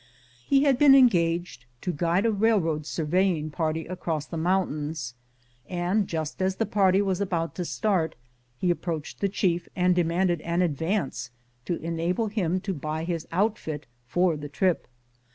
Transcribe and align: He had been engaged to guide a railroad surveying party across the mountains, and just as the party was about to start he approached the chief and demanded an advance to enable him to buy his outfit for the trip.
He 0.47 0.63
had 0.63 0.79
been 0.79 0.95
engaged 0.95 1.65
to 1.81 1.93
guide 1.93 2.25
a 2.25 2.31
railroad 2.31 2.87
surveying 2.87 3.51
party 3.51 3.85
across 3.85 4.25
the 4.25 4.35
mountains, 4.35 5.13
and 5.69 6.07
just 6.07 6.41
as 6.41 6.55
the 6.55 6.65
party 6.65 7.03
was 7.03 7.21
about 7.21 7.53
to 7.53 7.65
start 7.65 8.15
he 8.57 8.71
approached 8.71 9.21
the 9.21 9.29
chief 9.29 9.69
and 9.75 9.93
demanded 9.93 10.41
an 10.41 10.63
advance 10.63 11.29
to 11.65 11.75
enable 11.83 12.29
him 12.29 12.59
to 12.61 12.73
buy 12.73 13.03
his 13.03 13.27
outfit 13.31 13.85
for 14.07 14.35
the 14.35 14.49
trip. 14.49 14.87